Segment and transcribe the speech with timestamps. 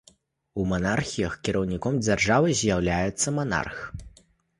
[0.61, 3.85] У манархіях кіраўніком дзяржавы з'яўляецца манарх.